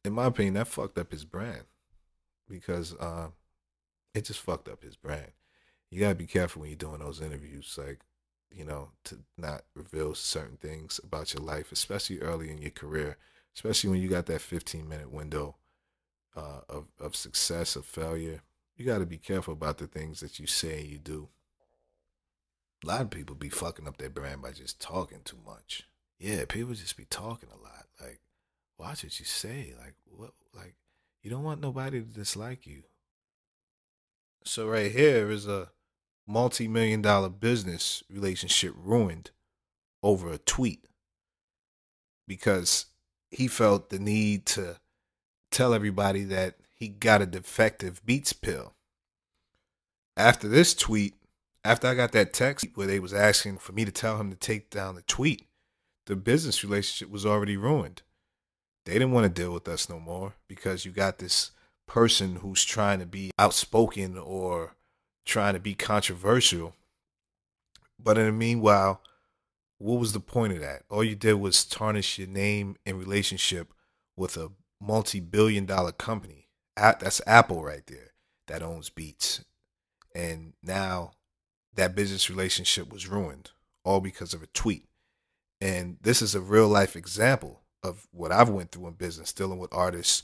in 0.04 0.12
my 0.12 0.26
opinion, 0.26 0.54
that 0.54 0.68
fucked 0.68 0.98
up 0.98 1.12
his 1.12 1.24
brand 1.24 1.64
because 2.48 2.94
uh, 2.96 3.28
it 4.14 4.24
just 4.24 4.40
fucked 4.40 4.68
up 4.68 4.82
his 4.82 4.96
brand. 4.96 5.32
You 5.90 6.00
gotta 6.00 6.14
be 6.14 6.26
careful 6.26 6.60
when 6.60 6.70
you're 6.70 6.76
doing 6.76 6.98
those 7.00 7.20
interviews, 7.20 7.78
like, 7.82 8.00
you 8.50 8.64
know, 8.64 8.90
to 9.04 9.18
not 9.38 9.62
reveal 9.74 10.14
certain 10.14 10.56
things 10.56 11.00
about 11.02 11.32
your 11.32 11.42
life, 11.42 11.70
especially 11.72 12.20
early 12.20 12.50
in 12.50 12.58
your 12.58 12.70
career, 12.70 13.16
especially 13.54 13.90
when 13.90 14.02
you 14.02 14.08
got 14.08 14.26
that 14.26 14.40
15 14.40 14.88
minute 14.88 15.12
window 15.12 15.56
uh, 16.36 16.60
of, 16.68 16.86
of 17.00 17.14
success 17.14 17.76
or 17.76 17.82
failure. 17.82 18.42
You 18.76 18.84
gotta 18.84 19.06
be 19.06 19.18
careful 19.18 19.54
about 19.54 19.78
the 19.78 19.86
things 19.86 20.20
that 20.20 20.40
you 20.40 20.46
say 20.46 20.80
and 20.80 20.88
you 20.88 20.98
do 20.98 21.28
a 22.82 22.86
lot 22.86 23.02
of 23.02 23.10
people 23.10 23.34
be 23.34 23.48
fucking 23.48 23.86
up 23.86 23.98
their 23.98 24.10
brand 24.10 24.42
by 24.42 24.52
just 24.52 24.80
talking 24.80 25.20
too 25.24 25.38
much. 25.44 25.84
Yeah, 26.18 26.44
people 26.46 26.74
just 26.74 26.96
be 26.96 27.06
talking 27.06 27.48
a 27.50 27.62
lot. 27.62 27.86
Like, 28.00 28.20
watch 28.78 29.04
what 29.04 29.18
you 29.18 29.24
say. 29.24 29.74
Like, 29.78 29.94
what? 30.10 30.32
Like, 30.54 30.74
you 31.22 31.30
don't 31.30 31.44
want 31.44 31.60
nobody 31.60 32.00
to 32.00 32.06
dislike 32.06 32.66
you. 32.66 32.84
So 34.44 34.68
right 34.68 34.90
here 34.90 35.30
is 35.30 35.46
a 35.46 35.70
multi-million 36.26 37.02
dollar 37.02 37.28
business 37.28 38.02
relationship 38.10 38.72
ruined 38.76 39.30
over 40.02 40.30
a 40.30 40.38
tweet 40.38 40.86
because 42.26 42.86
he 43.30 43.48
felt 43.48 43.90
the 43.90 43.98
need 43.98 44.46
to 44.46 44.76
tell 45.50 45.74
everybody 45.74 46.24
that 46.24 46.54
he 46.74 46.88
got 46.88 47.20
a 47.20 47.26
defective 47.26 48.04
Beats 48.06 48.32
pill. 48.32 48.74
After 50.16 50.48
this 50.48 50.74
tweet, 50.74 51.14
after 51.64 51.88
I 51.88 51.94
got 51.94 52.12
that 52.12 52.32
text 52.32 52.66
where 52.74 52.86
they 52.86 53.00
was 53.00 53.12
asking 53.12 53.58
for 53.58 53.72
me 53.72 53.84
to 53.84 53.92
tell 53.92 54.18
him 54.18 54.30
to 54.30 54.36
take 54.36 54.70
down 54.70 54.94
the 54.94 55.02
tweet, 55.02 55.46
the 56.06 56.16
business 56.16 56.64
relationship 56.64 57.10
was 57.10 57.26
already 57.26 57.56
ruined. 57.56 58.02
They 58.86 58.94
didn't 58.94 59.12
want 59.12 59.24
to 59.24 59.42
deal 59.42 59.52
with 59.52 59.68
us 59.68 59.88
no 59.88 60.00
more 60.00 60.34
because 60.48 60.84
you 60.84 60.90
got 60.90 61.18
this 61.18 61.50
person 61.86 62.36
who's 62.36 62.64
trying 62.64 62.98
to 63.00 63.06
be 63.06 63.30
outspoken 63.38 64.16
or 64.16 64.76
trying 65.26 65.54
to 65.54 65.60
be 65.60 65.74
controversial. 65.74 66.74
But 67.98 68.16
in 68.16 68.26
the 68.26 68.32
meanwhile, 68.32 69.02
what 69.78 70.00
was 70.00 70.12
the 70.12 70.20
point 70.20 70.52
of 70.54 70.60
that? 70.60 70.82
All 70.88 71.04
you 71.04 71.14
did 71.14 71.34
was 71.34 71.64
tarnish 71.64 72.18
your 72.18 72.28
name 72.28 72.76
and 72.86 72.98
relationship 72.98 73.72
with 74.16 74.36
a 74.36 74.50
multi-billion 74.80 75.66
dollar 75.66 75.92
company. 75.92 76.48
That's 76.76 77.20
Apple 77.26 77.62
right 77.62 77.86
there 77.86 78.12
that 78.46 78.62
owns 78.62 78.88
Beats. 78.88 79.44
And 80.14 80.54
now 80.62 81.12
that 81.74 81.94
business 81.94 82.30
relationship 82.30 82.92
was 82.92 83.08
ruined 83.08 83.50
all 83.84 84.00
because 84.00 84.34
of 84.34 84.42
a 84.42 84.48
tweet. 84.48 84.84
And 85.60 85.98
this 86.02 86.22
is 86.22 86.34
a 86.34 86.40
real 86.40 86.68
life 86.68 86.96
example 86.96 87.60
of 87.82 88.06
what 88.12 88.32
I've 88.32 88.48
went 88.48 88.72
through 88.72 88.88
in 88.88 88.94
business 88.94 89.32
dealing 89.32 89.58
with 89.58 89.72
artists 89.72 90.22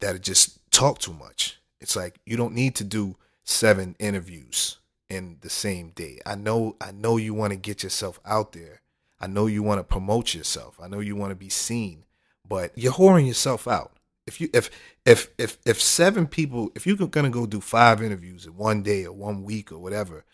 that 0.00 0.20
just 0.20 0.58
talk 0.70 0.98
too 0.98 1.12
much. 1.12 1.58
It's 1.80 1.96
like 1.96 2.18
you 2.24 2.36
don't 2.36 2.54
need 2.54 2.74
to 2.76 2.84
do 2.84 3.16
seven 3.44 3.96
interviews 3.98 4.78
in 5.08 5.38
the 5.40 5.50
same 5.50 5.90
day. 5.90 6.20
I 6.24 6.34
know 6.34 6.76
I 6.80 6.92
know 6.92 7.16
you 7.16 7.34
want 7.34 7.52
to 7.52 7.58
get 7.58 7.82
yourself 7.82 8.20
out 8.24 8.52
there. 8.52 8.80
I 9.20 9.26
know 9.26 9.46
you 9.46 9.62
want 9.62 9.78
to 9.78 9.84
promote 9.84 10.34
yourself. 10.34 10.78
I 10.82 10.88
know 10.88 11.00
you 11.00 11.14
want 11.16 11.30
to 11.30 11.36
be 11.36 11.48
seen, 11.48 12.04
but 12.48 12.72
you're 12.74 12.92
whoring 12.92 13.26
yourself 13.26 13.68
out. 13.68 13.92
If 14.26 14.40
you 14.40 14.48
if 14.52 14.70
if 15.04 15.28
if 15.38 15.58
if 15.64 15.80
seven 15.80 16.26
people, 16.26 16.70
if 16.74 16.86
you're 16.86 16.96
gonna 16.96 17.30
go 17.30 17.46
do 17.46 17.60
five 17.60 18.02
interviews 18.02 18.46
in 18.46 18.56
one 18.56 18.82
day 18.82 19.04
or 19.04 19.12
one 19.12 19.44
week 19.44 19.70
or 19.72 19.78
whatever, 19.78 20.24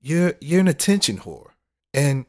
you're 0.00 0.34
you're 0.40 0.60
an 0.60 0.68
attention 0.68 1.18
whore. 1.18 1.50
And 1.94 2.26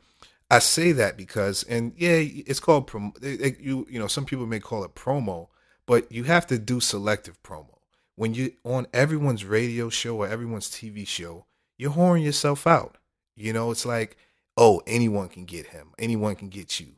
I 0.50 0.60
say 0.60 0.92
that 0.94 1.18
because, 1.18 1.64
and 1.64 1.94
yeah, 1.96 2.18
it's 2.18 2.60
called 2.60 2.88
promo. 2.88 3.14
You 3.60 3.86
you 3.90 4.00
know, 4.00 4.08
some 4.08 4.26
people 4.26 4.46
may 4.46 4.60
call 4.60 4.84
it 4.84 4.96
promo, 4.96 5.48
but 5.86 6.12
you 6.12 6.24
have 6.24 6.48
to 6.48 6.58
do 6.58 6.80
selective 6.80 7.42
promo. 7.44 7.78
When 8.16 8.34
you 8.34 8.54
on 8.64 8.88
everyone's 8.94 9.46
radio 9.46 9.90
show 9.90 10.18
or 10.18 10.28
everyone's 10.28 10.70
TV 10.70 11.08
show, 11.08 11.46
you're 11.78 11.92
whoring 11.92 12.24
yourself 12.24 12.66
out. 12.68 12.98
You 13.36 13.54
know, 13.54 13.72
it's 13.72 13.86
like, 13.86 14.18
oh, 14.58 14.82
anyone 14.88 15.30
can 15.30 15.46
get 15.46 15.68
him, 15.68 15.92
anyone 15.98 16.36
can 16.36 16.50
get 16.50 16.80
you, 16.80 16.94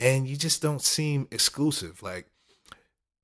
and 0.00 0.26
you 0.26 0.36
just 0.36 0.60
don't 0.60 0.82
seem 0.82 1.28
exclusive. 1.30 2.02
Like 2.02 2.26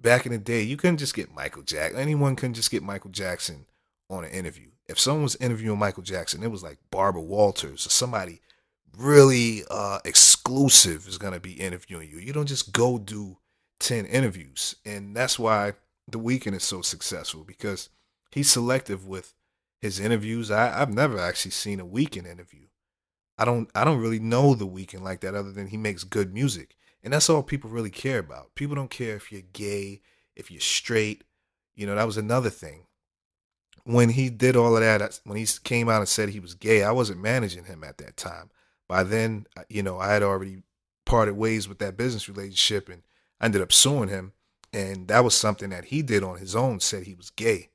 back 0.00 0.24
in 0.24 0.32
the 0.32 0.38
day, 0.38 0.62
you 0.62 0.76
couldn't 0.76 0.98
just 0.98 1.14
get 1.14 1.34
Michael 1.34 1.62
Jackson. 1.62 2.00
Anyone 2.00 2.36
couldn't 2.36 2.54
just 2.54 2.70
get 2.70 2.82
Michael 2.82 3.10
Jackson 3.10 3.66
on 4.08 4.24
an 4.24 4.30
interview. 4.30 4.68
If 4.88 4.98
someone 4.98 5.22
was 5.22 5.36
interviewing 5.36 5.78
Michael 5.78 6.02
Jackson, 6.02 6.42
it 6.42 6.50
was 6.50 6.62
like 6.62 6.78
Barbara 6.90 7.22
Walters 7.22 7.86
or 7.86 7.90
somebody 7.90 8.40
really 8.96 9.62
uh, 9.70 9.98
exclusive 10.04 11.08
is 11.08 11.18
going 11.18 11.32
to 11.32 11.40
be 11.40 11.52
interviewing 11.52 12.10
you. 12.10 12.18
You 12.18 12.32
don't 12.32 12.46
just 12.46 12.72
go 12.72 12.98
do 12.98 13.38
10 13.80 14.06
interviews. 14.06 14.76
And 14.84 15.16
that's 15.16 15.38
why 15.38 15.74
The 16.08 16.18
Weeknd 16.18 16.54
is 16.54 16.64
so 16.64 16.82
successful 16.82 17.44
because 17.44 17.88
he's 18.30 18.50
selective 18.50 19.06
with 19.06 19.34
his 19.80 20.00
interviews. 20.00 20.50
I, 20.50 20.80
I've 20.80 20.92
never 20.92 21.18
actually 21.18 21.52
seen 21.52 21.80
a 21.80 21.86
Weeknd 21.86 22.26
interview. 22.26 22.66
I 23.36 23.44
don't 23.44 23.68
I 23.74 23.84
don't 23.84 24.00
really 24.00 24.20
know 24.20 24.54
The 24.54 24.66
Weeknd 24.66 25.02
like 25.02 25.20
that 25.20 25.34
other 25.34 25.52
than 25.52 25.68
he 25.68 25.76
makes 25.76 26.04
good 26.04 26.32
music. 26.32 26.76
And 27.02 27.12
that's 27.12 27.28
all 27.28 27.42
people 27.42 27.68
really 27.68 27.90
care 27.90 28.18
about. 28.18 28.54
People 28.54 28.76
don't 28.76 28.90
care 28.90 29.16
if 29.16 29.30
you're 29.30 29.42
gay, 29.52 30.00
if 30.34 30.50
you're 30.50 30.60
straight. 30.60 31.24
You 31.74 31.86
know, 31.86 31.94
that 31.96 32.06
was 32.06 32.16
another 32.16 32.50
thing. 32.50 32.86
When 33.84 34.10
he 34.10 34.30
did 34.30 34.56
all 34.56 34.76
of 34.76 34.82
that, 34.82 35.20
when 35.24 35.36
he 35.36 35.46
came 35.62 35.88
out 35.88 36.00
and 36.00 36.08
said 36.08 36.30
he 36.30 36.40
was 36.40 36.54
gay, 36.54 36.82
I 36.82 36.90
wasn't 36.90 37.20
managing 37.20 37.64
him 37.64 37.84
at 37.84 37.98
that 37.98 38.16
time. 38.16 38.50
By 38.88 39.02
then, 39.02 39.46
uh, 39.56 39.62
you 39.68 39.82
know, 39.82 39.98
I 39.98 40.12
had 40.12 40.22
already 40.22 40.62
parted 41.04 41.34
ways 41.34 41.68
with 41.68 41.78
that 41.80 41.96
business 41.96 42.28
relationship 42.28 42.88
and 42.88 43.02
I 43.40 43.46
ended 43.46 43.62
up 43.62 43.72
suing 43.72 44.08
him. 44.08 44.32
And 44.72 45.06
that 45.08 45.22
was 45.22 45.34
something 45.34 45.70
that 45.70 45.86
he 45.86 46.02
did 46.02 46.24
on 46.24 46.38
his 46.38 46.56
own, 46.56 46.80
said 46.80 47.04
he 47.04 47.14
was 47.14 47.30
gay. 47.30 47.70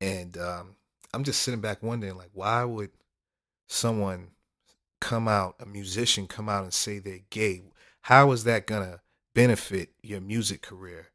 And 0.00 0.38
um, 0.38 0.76
I'm 1.12 1.24
just 1.24 1.42
sitting 1.42 1.60
back 1.60 1.82
wondering, 1.82 2.16
like, 2.16 2.30
why 2.32 2.62
would 2.62 2.90
someone 3.66 4.28
come 5.00 5.26
out, 5.26 5.56
a 5.58 5.66
musician 5.66 6.26
come 6.26 6.48
out 6.48 6.62
and 6.62 6.72
say 6.72 6.98
they're 6.98 7.20
gay? 7.30 7.62
How 8.02 8.30
is 8.30 8.44
that 8.44 8.66
going 8.66 8.88
to 8.88 9.00
benefit 9.34 9.90
your 10.02 10.20
music 10.20 10.62
career 10.62 11.08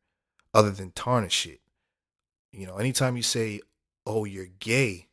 other 0.53 0.71
than 0.71 0.91
tarnish 0.91 1.45
it? 1.45 1.61
You 2.51 2.67
know, 2.67 2.75
anytime 2.75 3.15
you 3.15 3.23
say, 3.23 3.61
oh, 4.11 4.25
you're 4.25 4.47
gay, 4.59 5.07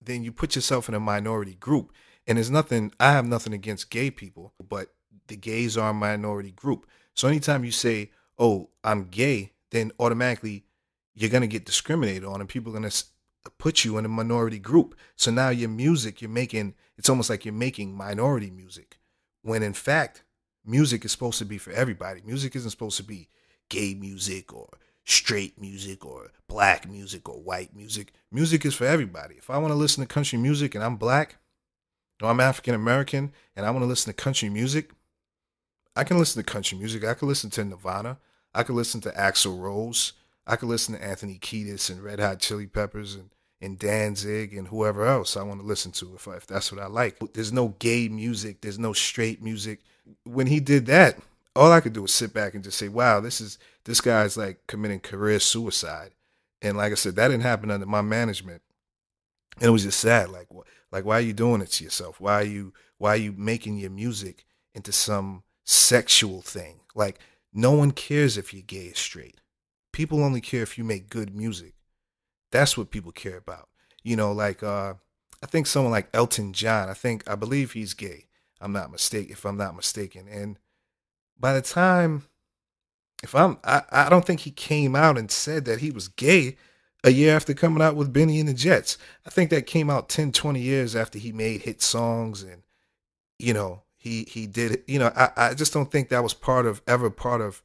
then 0.00 0.24
you 0.24 0.32
put 0.32 0.56
yourself 0.56 0.88
in 0.88 0.94
a 0.94 1.00
minority 1.00 1.54
group. 1.54 1.92
And 2.26 2.36
there's 2.36 2.50
nothing, 2.50 2.92
I 3.00 3.12
have 3.12 3.26
nothing 3.26 3.52
against 3.52 3.90
gay 3.90 4.10
people, 4.10 4.52
but 4.68 4.94
the 5.28 5.36
gays 5.36 5.76
are 5.76 5.90
a 5.90 5.94
minority 5.94 6.50
group. 6.50 6.86
So 7.14 7.28
anytime 7.28 7.64
you 7.64 7.70
say, 7.70 8.10
oh, 8.38 8.70
I'm 8.82 9.04
gay, 9.04 9.52
then 9.70 9.92
automatically 9.98 10.64
you're 11.14 11.30
going 11.30 11.42
to 11.42 11.46
get 11.46 11.64
discriminated 11.64 12.24
on 12.24 12.40
and 12.40 12.48
people 12.48 12.74
are 12.74 12.78
going 12.78 12.90
to 12.90 13.04
put 13.58 13.84
you 13.84 13.98
in 13.98 14.04
a 14.04 14.08
minority 14.08 14.58
group. 14.58 14.96
So 15.16 15.30
now 15.30 15.50
your 15.50 15.68
music, 15.68 16.20
you're 16.20 16.30
making, 16.30 16.74
it's 16.96 17.08
almost 17.08 17.30
like 17.30 17.44
you're 17.44 17.54
making 17.54 17.94
minority 17.96 18.50
music. 18.50 18.98
When 19.42 19.62
in 19.62 19.74
fact, 19.74 20.24
music 20.64 21.04
is 21.04 21.12
supposed 21.12 21.38
to 21.38 21.44
be 21.44 21.58
for 21.58 21.72
everybody. 21.72 22.22
Music 22.24 22.54
isn't 22.56 22.70
supposed 22.70 22.96
to 22.96 23.04
be 23.04 23.28
gay 23.68 23.94
music 23.94 24.52
or 24.52 24.68
straight 25.04 25.60
music 25.60 26.04
or 26.04 26.30
black 26.48 26.88
music 26.88 27.28
or 27.28 27.40
white 27.40 27.74
music. 27.74 28.12
Music 28.30 28.64
is 28.64 28.74
for 28.74 28.86
everybody. 28.86 29.36
If 29.36 29.50
I 29.50 29.58
want 29.58 29.72
to 29.72 29.76
listen 29.76 30.02
to 30.02 30.12
country 30.12 30.38
music 30.38 30.74
and 30.74 30.84
I'm 30.84 30.96
black, 30.96 31.36
or 32.22 32.30
I'm 32.30 32.40
African 32.40 32.74
American 32.74 33.32
and 33.56 33.66
I 33.66 33.70
want 33.70 33.82
to 33.82 33.88
listen 33.88 34.12
to 34.12 34.22
country 34.22 34.48
music, 34.48 34.90
I 35.96 36.04
can 36.04 36.18
listen 36.18 36.42
to 36.42 36.50
country 36.50 36.78
music. 36.78 37.04
I 37.04 37.14
can 37.14 37.28
listen 37.28 37.50
to 37.50 37.64
Nirvana. 37.64 38.18
I 38.54 38.62
can 38.62 38.76
listen 38.76 39.00
to 39.02 39.10
Axl 39.10 39.58
Rose. 39.58 40.12
I 40.46 40.56
can 40.56 40.68
listen 40.68 40.94
to 40.94 41.04
Anthony 41.04 41.38
Kiedis 41.38 41.90
and 41.90 42.02
Red 42.02 42.20
Hot 42.20 42.38
Chili 42.38 42.66
Peppers 42.66 43.14
and, 43.14 43.30
and 43.60 43.78
Danzig 43.78 44.54
and 44.54 44.68
whoever 44.68 45.06
else 45.06 45.36
I 45.36 45.42
want 45.42 45.60
to 45.60 45.66
listen 45.66 45.92
to 45.92 46.14
if, 46.14 46.26
I, 46.26 46.36
if 46.36 46.46
that's 46.46 46.72
what 46.72 46.80
I 46.80 46.86
like. 46.86 47.18
There's 47.34 47.52
no 47.52 47.74
gay 47.78 48.08
music. 48.08 48.60
There's 48.60 48.78
no 48.78 48.92
straight 48.92 49.42
music. 49.42 49.80
When 50.24 50.46
he 50.46 50.60
did 50.60 50.86
that, 50.86 51.18
all 51.54 51.72
I 51.72 51.80
could 51.80 51.92
do 51.92 52.02
was 52.02 52.14
sit 52.14 52.32
back 52.32 52.54
and 52.54 52.64
just 52.64 52.78
say, 52.78 52.88
wow, 52.88 53.20
this 53.20 53.40
is 53.40 53.58
this 53.84 54.00
guy's 54.00 54.36
like 54.36 54.66
committing 54.66 55.00
career 55.00 55.38
suicide. 55.38 56.12
And 56.60 56.76
like 56.76 56.92
I 56.92 56.94
said, 56.94 57.16
that 57.16 57.28
didn't 57.28 57.42
happen 57.42 57.70
under 57.70 57.86
my 57.86 58.02
management. 58.02 58.62
And 59.56 59.64
it 59.66 59.70
was 59.70 59.82
just 59.82 60.00
sad. 60.00 60.30
Like, 60.30 60.48
like 60.90 61.04
why 61.04 61.18
are 61.18 61.22
you 61.22 61.32
doing 61.32 61.60
it 61.60 61.70
to 61.72 61.84
yourself? 61.84 62.20
Why 62.20 62.34
are 62.34 62.44
you 62.44 62.72
why 62.98 63.10
are 63.10 63.16
you 63.16 63.32
making 63.36 63.78
your 63.78 63.90
music 63.90 64.44
into 64.74 64.92
some 64.92 65.42
sexual 65.64 66.40
thing? 66.40 66.80
Like, 66.94 67.18
no 67.52 67.72
one 67.72 67.90
cares 67.90 68.38
if 68.38 68.54
you're 68.54 68.62
gay 68.62 68.90
or 68.90 68.94
straight. 68.94 69.40
People 69.92 70.22
only 70.22 70.40
care 70.40 70.62
if 70.62 70.78
you 70.78 70.84
make 70.84 71.10
good 71.10 71.34
music. 71.34 71.74
That's 72.50 72.78
what 72.78 72.90
people 72.90 73.12
care 73.12 73.36
about. 73.36 73.68
You 74.02 74.16
know, 74.16 74.32
like 74.32 74.62
uh 74.62 74.94
I 75.42 75.46
think 75.46 75.66
someone 75.66 75.92
like 75.92 76.08
Elton 76.14 76.52
John, 76.52 76.88
I 76.88 76.94
think 76.94 77.28
I 77.28 77.34
believe 77.34 77.72
he's 77.72 77.94
gay. 77.94 78.26
I'm 78.60 78.72
not 78.72 78.92
mistaken 78.92 79.32
if 79.32 79.44
I'm 79.44 79.56
not 79.56 79.74
mistaken. 79.74 80.28
And 80.28 80.56
by 81.38 81.52
the 81.52 81.62
time 81.62 82.24
if 83.22 83.34
I'm 83.34 83.58
I, 83.64 83.82
I 83.90 84.08
don't 84.08 84.24
think 84.24 84.40
he 84.40 84.50
came 84.50 84.96
out 84.96 85.18
and 85.18 85.30
said 85.30 85.64
that 85.66 85.80
he 85.80 85.90
was 85.90 86.08
gay 86.08 86.56
a 87.04 87.10
year 87.10 87.34
after 87.34 87.54
coming 87.54 87.82
out 87.82 87.96
with 87.96 88.12
Bennie 88.12 88.38
and 88.40 88.48
the 88.48 88.54
Jets. 88.54 88.96
I 89.26 89.30
think 89.30 89.50
that 89.50 89.66
came 89.66 89.90
out 89.90 90.08
10, 90.08 90.32
20 90.32 90.60
years 90.60 90.94
after 90.94 91.18
he 91.18 91.32
made 91.32 91.62
hit 91.62 91.82
songs 91.82 92.42
and 92.42 92.62
you 93.38 93.54
know, 93.54 93.82
he 93.96 94.24
he 94.24 94.46
did 94.46 94.82
you 94.86 94.98
know, 94.98 95.12
I, 95.16 95.30
I 95.36 95.54
just 95.54 95.72
don't 95.72 95.90
think 95.90 96.08
that 96.08 96.22
was 96.22 96.34
part 96.34 96.66
of 96.66 96.82
ever 96.86 97.10
part 97.10 97.40
of 97.40 97.62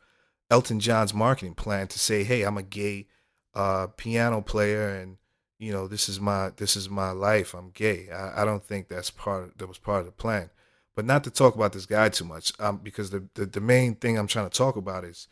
Elton 0.49 0.79
John's 0.79 1.13
marketing 1.13 1.55
plan 1.55 1.87
to 1.87 1.99
say, 1.99 2.23
"Hey, 2.23 2.43
I'm 2.43 2.57
a 2.57 2.63
gay 2.63 3.07
uh, 3.53 3.87
piano 3.97 4.41
player, 4.41 4.89
and 4.89 5.17
you 5.59 5.71
know 5.71 5.87
this 5.87 6.07
is 6.07 6.19
my 6.19 6.51
this 6.55 6.75
is 6.75 6.89
my 6.89 7.11
life. 7.11 7.53
I'm 7.53 7.71
gay." 7.71 8.09
I, 8.09 8.41
I 8.41 8.45
don't 8.45 8.63
think 8.63 8.87
that's 8.87 9.09
part 9.09 9.43
of, 9.43 9.57
that 9.57 9.67
was 9.67 9.77
part 9.77 9.99
of 10.01 10.05
the 10.05 10.11
plan. 10.11 10.49
But 10.97 11.05
not 11.05 11.23
to 11.25 11.29
talk 11.29 11.53
about 11.53 11.73
this 11.73 11.85
guy 11.85 12.09
too 12.09 12.25
much, 12.25 12.51
um, 12.59 12.77
because 12.83 13.11
the, 13.11 13.23
the 13.35 13.45
the 13.45 13.61
main 13.61 13.93
thing 13.93 14.17
I'm 14.17 14.25
trying 14.25 14.49
to 14.49 14.57
talk 14.57 14.75
about 14.75 15.03
is 15.03 15.27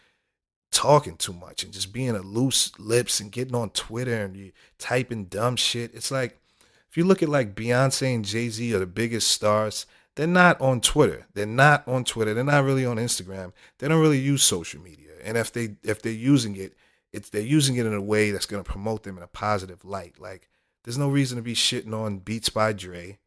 talking 0.72 1.18
too 1.18 1.34
much 1.34 1.64
and 1.64 1.74
just 1.74 1.92
being 1.92 2.12
a 2.12 2.22
loose 2.22 2.72
lips 2.78 3.20
and 3.20 3.32
getting 3.32 3.56
on 3.56 3.72
Twitter 3.72 4.24
and 4.24 4.38
you 4.38 4.52
typing 4.78 5.26
dumb 5.26 5.56
shit. 5.56 5.96
It's 5.96 6.12
like 6.12 6.40
if 6.88 6.96
you 6.96 7.04
look 7.04 7.24
at 7.24 7.30
like 7.30 7.56
Beyonce 7.56 8.14
and 8.14 8.24
Jay 8.24 8.50
Z 8.50 8.76
are 8.76 8.80
the 8.80 8.86
biggest 8.86 9.30
stars 9.30 9.88
they're 10.16 10.28
not 10.28 10.60
on 10.62 10.82
Twitter. 10.82 11.28
They're 11.34 11.46
not 11.46 11.88
on 11.88 12.06
Twitter. 12.06 12.34
They're 12.34 12.44
not 12.44 12.64
really 12.64 12.86
on 12.86 12.98
Instagram. 12.98 13.52
They 13.80 13.88
don't 13.88 14.02
really 14.02 14.20
use 14.20 14.44
social 14.44 14.82
media. 14.82 15.12
And 15.24 15.36
if 15.36 15.52
they 15.52 15.78
if 15.84 16.02
they're 16.02 16.14
using 16.14 16.56
it, 16.56 16.74
it's 17.12 17.30
they're 17.30 17.42
using 17.42 17.76
it 17.76 17.86
in 17.86 17.94
a 17.94 18.02
way 18.02 18.32
that's 18.32 18.46
going 18.46 18.64
to 18.64 18.70
promote 18.70 19.04
them 19.04 19.18
in 19.18 19.24
a 19.24 19.28
positive 19.28 19.84
light. 19.84 20.16
Like 20.20 20.48
there's 20.84 20.98
no 20.98 21.10
reason 21.10 21.38
to 21.38 21.42
be 21.42 21.56
shitting 21.56 21.94
on 21.94 22.20
Beats 22.20 22.50
by 22.50 22.72
Dre. 22.72 23.18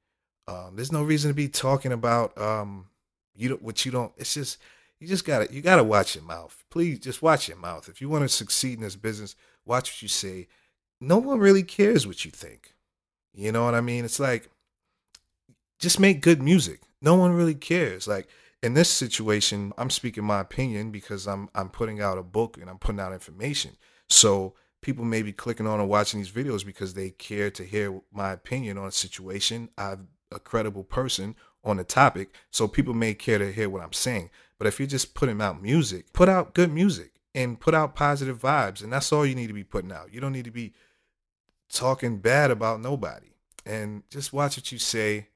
Um, 0.49 0.77
there's 0.77 0.91
no 0.91 1.03
reason 1.03 1.31
to 1.31 1.35
be 1.35 1.49
talking 1.49 1.93
about 1.93 2.37
um, 2.41 2.87
you 3.37 3.51
don't 3.51 3.63
what 3.63 3.85
you 3.85 3.93
don't. 3.93 4.13
It's 4.17 4.33
just 4.33 4.59
you 4.99 5.07
just 5.07 5.27
gotta 5.27 5.53
you 5.53 5.61
gotta 5.61 5.85
watch 5.85 6.15
your 6.15 6.25
mouth. 6.25 6.65
Please 6.71 6.99
just 6.99 7.21
watch 7.21 7.49
your 7.49 7.59
mouth. 7.59 7.89
If 7.89 8.01
you 8.01 8.09
want 8.09 8.25
to 8.25 8.29
succeed 8.29 8.79
in 8.79 8.83
this 8.83 8.97
business, 8.97 9.37
watch 9.67 9.91
what 9.91 10.03
you 10.03 10.09
say. 10.09 10.49
No 11.01 11.19
one 11.19 11.39
really 11.39 11.63
cares 11.63 12.07
what 12.07 12.25
you 12.25 12.31
think. 12.31 12.75
You 13.35 13.53
know 13.53 13.67
what 13.67 13.75
I 13.75 13.83
mean? 13.83 14.07
It's 14.07 14.19
like 14.19 14.49
just 15.79 16.01
make 16.01 16.23
good 16.23 16.43
music. 16.43 16.81
No 17.03 17.15
one 17.15 17.33
really 17.33 17.55
cares. 17.55 18.09
Like 18.09 18.27
in 18.63 18.73
this 18.73 18.91
situation, 18.91 19.73
I'm 19.77 19.91
speaking 19.91 20.25
my 20.25 20.41
opinion 20.41 20.91
because 20.91 21.29
I'm 21.29 21.51
I'm 21.55 21.69
putting 21.69 22.01
out 22.01 22.17
a 22.17 22.23
book 22.23 22.57
and 22.59 22.71
I'm 22.71 22.79
putting 22.79 23.01
out 23.01 23.13
information. 23.13 23.77
So 24.09 24.55
people 24.81 25.05
may 25.05 25.21
be 25.21 25.33
clicking 25.33 25.67
on 25.67 25.79
and 25.79 25.91
watching 25.91 26.21
these 26.21 26.31
videos 26.31 26.65
because 26.65 26.95
they 26.95 27.11
care 27.11 27.51
to 27.51 27.65
hear 27.65 28.01
my 28.11 28.33
opinion 28.33 28.79
on 28.79 28.89
a 28.89 28.93
situation. 28.93 29.69
I'm 29.77 30.09
a 30.33 30.39
credible 30.39 30.85
person 30.85 31.35
on 31.65 31.77
the 31.77 31.85
topic, 31.85 32.31
so 32.51 32.69
people 32.69 32.95
may 32.95 33.15
care 33.15 33.39
to 33.39 33.53
hear 33.53 33.69
what 33.69 33.83
I'm 33.83 33.93
saying. 33.93 34.31
But 34.59 34.67
if 34.67 34.79
you're 34.79 34.87
just 34.87 35.15
putting 35.15 35.41
out 35.41 35.63
music, 35.63 36.13
put 36.13 36.29
out 36.29 36.55
good 36.55 36.73
music 36.73 37.13
and 37.35 37.61
put 37.61 37.75
out 37.75 37.95
positive 37.95 38.41
vibes, 38.41 38.83
and 38.83 38.93
that's 38.93 39.13
all 39.13 39.25
you 39.25 39.35
need 39.35 39.47
to 39.47 39.53
be 39.53 39.65
putting 39.65 39.93
out. 39.93 40.13
You 40.13 40.21
don't 40.21 40.33
need 40.33 40.47
to 40.47 40.51
be 40.51 40.73
talking 41.69 42.19
bad 42.19 42.51
about 42.51 42.81
nobody. 42.81 43.29
And 43.65 44.03
just 44.11 44.33
watch 44.33 44.57
what 44.57 44.73
you 44.73 44.79
say. 44.79 45.29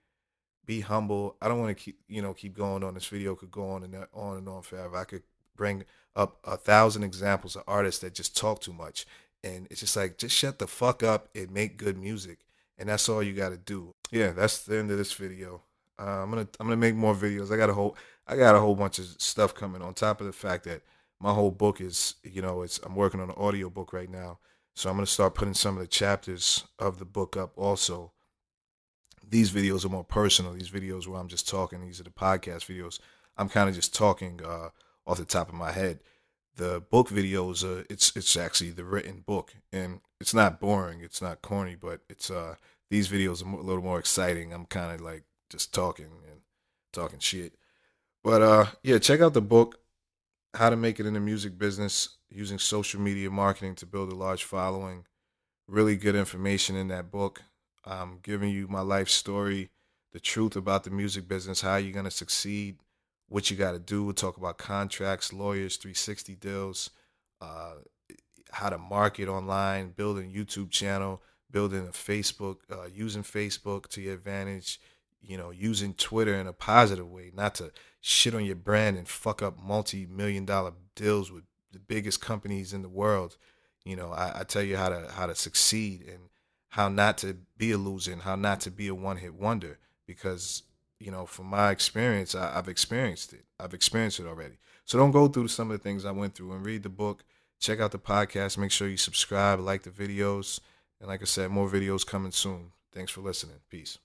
Be 0.65 0.81
humble. 0.81 1.37
I 1.43 1.49
don't 1.49 1.61
want 1.61 1.77
to 1.77 1.83
keep 1.83 1.99
you 2.09 2.23
know 2.23 2.35
keep 2.35 2.57
going 2.57 2.85
on. 2.85 2.95
This 2.95 3.07
video 3.07 3.35
could 3.35 3.51
go 3.51 3.71
on 3.71 3.83
and 3.83 4.07
on 4.15 4.39
and 4.39 4.49
on 4.49 4.63
forever. 4.63 4.97
I 4.97 5.05
could 5.05 5.23
bring 5.57 5.85
up 6.15 6.39
a 6.45 6.57
thousand 6.57 7.03
examples 7.03 7.57
of 7.57 7.65
artists 7.67 8.01
that 8.01 8.15
just 8.15 8.37
talk 8.37 8.61
too 8.61 8.73
much, 8.73 9.05
and 9.43 9.67
it's 9.71 9.81
just 9.81 9.97
like 9.97 10.19
just 10.19 10.35
shut 10.35 10.59
the 10.59 10.67
fuck 10.67 11.03
up 11.03 11.29
and 11.35 11.51
make 11.51 11.77
good 11.77 11.99
music, 11.99 12.39
and 12.83 12.89
that's 12.91 13.09
all 13.09 13.23
you 13.23 13.33
got 13.33 13.51
to 13.51 13.57
do. 13.57 13.95
Yeah, 14.11 14.33
that's 14.33 14.65
the 14.65 14.77
end 14.77 14.91
of 14.91 14.99
this 14.99 15.13
video. 15.13 15.63
Uh, 16.01 16.25
I'm 16.25 16.31
gonna 16.31 16.49
I'm 16.59 16.67
gonna 16.67 16.77
make 16.77 16.97
more 16.97 17.15
videos. 17.15 17.53
I 17.53 17.57
got 17.57 17.71
a 17.71 17.75
whole 17.75 17.97
I 18.27 18.37
got 18.37 18.57
a 18.57 18.59
whole 18.59 18.75
bunch 18.75 18.99
of 18.99 19.05
stuff 19.19 19.55
coming 19.55 19.81
on 19.81 19.95
top 19.95 20.21
of 20.21 20.27
the 20.27 20.33
fact 20.33 20.65
that 20.65 20.83
my 21.21 21.33
whole 21.33 21.53
book 21.53 21.81
is 21.81 22.17
you 22.25 22.43
know 22.43 22.63
it's 22.63 22.81
I'm 22.83 22.97
working 22.97 23.21
on 23.21 23.31
an 23.31 23.37
audio 23.39 23.71
book 23.71 23.93
right 23.93 24.11
now, 24.11 24.41
so 24.75 24.91
I'm 24.91 24.97
gonna 24.97 25.07
start 25.07 25.37
putting 25.37 25.55
some 25.55 25.77
of 25.77 25.81
the 25.81 25.87
chapters 25.87 26.65
of 26.81 26.99
the 26.99 27.05
book 27.05 27.37
up 27.37 27.53
also. 27.57 28.11
These 29.31 29.53
videos 29.53 29.85
are 29.85 29.91
more 29.91 30.05
personal. 30.05 30.53
These 30.53 30.71
videos 30.71 31.07
where 31.07 31.21
I'm 31.21 31.29
just 31.29 31.49
talking. 31.49 31.81
These 31.81 32.01
are 32.01 32.05
the 32.05 32.11
podcast 32.11 32.67
videos. 32.67 32.99
I'm 33.37 33.49
kind 33.49 33.69
of 33.69 33.77
just 33.77 33.95
talking 33.95 34.41
uh, 34.45 34.71
off 35.07 35.19
the 35.19 35.25
top 35.25 35.49
of 35.49 35.55
my 35.55 35.71
head. 35.71 36.01
The 36.55 36.81
book 36.81 37.09
videos, 37.09 37.65
uh, 37.65 37.85
it's 37.89 38.15
it's 38.15 38.37
actually 38.37 38.71
the 38.71 38.85
written 38.85 39.23
book, 39.27 39.55
and 39.73 40.01
it's 40.21 40.35
not 40.35 40.61
boring. 40.61 41.01
It's 41.01 41.23
not 41.23 41.43
corny, 41.43 41.77
but 41.77 42.01
it's 42.09 42.31
uh 42.31 42.57
these 42.91 43.09
videos 43.09 43.45
are 43.45 43.59
a 43.59 43.63
little 43.63 43.83
more 43.83 43.99
exciting. 43.99 44.53
I'm 44.53 44.67
kind 44.67 44.95
of 44.95 45.01
like 45.01 45.25
just 45.49 45.73
talking 45.73 46.07
and 46.31 46.41
talking 46.93 47.21
shit. 47.21 47.55
But 48.23 48.43
uh 48.43 48.67
yeah, 48.83 48.99
check 48.99 49.21
out 49.21 49.33
the 49.33 49.41
book 49.41 49.81
How 50.55 50.71
to 50.71 50.77
Make 50.77 51.01
It 51.01 51.07
in 51.07 51.15
the 51.15 51.21
Music 51.21 51.59
Business 51.59 52.19
Using 52.31 52.59
Social 52.59 53.01
Media 53.01 53.31
Marketing 53.31 53.75
to 53.77 53.87
Build 53.87 54.13
a 54.13 54.15
Large 54.15 54.45
Following. 54.45 55.07
Really 55.67 55.97
good 55.97 56.15
information 56.15 56.77
in 56.77 56.89
that 56.89 57.11
book. 57.11 57.43
I'm 57.85 58.19
giving 58.23 58.51
you 58.51 58.69
my 58.69 58.81
life 58.81 59.09
story, 59.09 59.71
the 60.13 60.21
truth 60.21 60.55
about 60.55 60.85
the 60.85 60.91
music 60.91 61.27
business, 61.27 61.63
how 61.63 61.77
you're 61.77 61.93
going 61.93 62.05
to 62.05 62.11
succeed, 62.11 62.77
what 63.33 63.51
you 63.51 63.57
got 63.57 63.73
to 63.73 63.79
do. 63.79 64.05
We'll 64.05 64.13
talk 64.13 64.37
about 64.37 64.59
contracts, 64.59 65.33
lawyers, 65.33 65.77
360 65.77 66.35
deals, 66.37 66.91
uh, 67.41 67.77
how 68.51 68.69
to 68.69 68.77
market 68.77 69.27
online, 69.27 69.91
building 69.91 70.31
YouTube 70.31 70.71
channel, 70.71 71.23
building 71.51 71.89
a 71.89 71.93
Facebook, 71.93 72.59
uh, 72.71 72.87
using 72.93 73.23
Facebook 73.23 73.89
to 73.89 74.03
your 74.03 74.13
advantage, 74.13 74.79
you 75.23 75.39
know, 75.39 75.51
using 75.51 75.95
Twitter 75.95 76.35
in 76.35 76.47
a 76.47 76.53
positive 76.53 77.11
way, 77.11 77.31
not 77.35 77.55
to 77.55 77.73
shit 78.03 78.35
on 78.35 78.45
your 78.45 78.57
brand 78.57 78.99
and 78.99 79.09
fuck 79.09 79.41
up 79.41 79.59
multi-million 79.59 80.45
dollar 80.45 80.73
deals 80.95 81.33
with 81.33 81.45
the 81.73 81.79
biggest 81.79 82.21
companies 82.21 82.75
in 82.75 82.83
the 82.83 82.89
world. 82.89 83.39
You 83.85 83.97
know, 83.97 84.13
I, 84.13 84.41
I 84.41 84.45
tell 84.45 84.63
you 84.63 84.77
how 84.77 84.91
to 84.91 85.11
how 85.11 85.27
to 85.27 85.35
succeed 85.35 86.03
and 86.07 86.29
how 86.69 86.91
not 86.91 87.19
to 87.19 87.39
be 87.57 87.73
a 87.73 87.79
loser 87.79 88.13
and 88.13 88.23
how 88.23 88.37
not 88.37 88.61
to 88.61 88.71
be 88.71 88.89
a 88.89 88.95
one-hit 88.95 89.35
wonder 89.35 89.79
because 90.07 90.65
you 91.05 91.11
know 91.11 91.27
from 91.27 91.47
my 91.47 91.71
experience 91.71 92.35
I, 92.35 92.59
i've 92.59 92.69
experienced 92.69 93.33
it. 93.33 93.45
I've 93.59 93.75
experienced 93.75 94.21
it 94.21 94.27
already. 94.27 94.59
So 94.85 94.99
don't 94.99 95.11
go 95.11 95.29
through 95.29 95.49
some 95.49 95.71
of 95.71 95.79
the 95.79 95.83
things 95.83 96.05
i 96.05 96.11
went 96.11 96.35
through 96.35 96.53
and 96.53 96.65
read 96.65 96.83
the 96.83 96.89
book. 96.89 97.25
Check 97.61 97.81
out 97.81 97.93
the 97.93 97.99
podcast. 97.99 98.59
Make 98.59 98.73
sure 98.73 98.89
you 98.89 98.97
subscribe 98.97 99.61
like 99.61 99.83
the 99.83 99.91
videos. 99.91 100.61
And 101.01 101.09
like 101.09 101.23
i 101.23 101.27
said 101.27 101.51
more 101.51 101.69
videos 101.69 102.07
coming 102.07 102.33
soon. 102.33 102.73
Thanks 102.93 103.13
for 103.13 103.21
listening. 103.21 103.57
Peace 103.71 103.99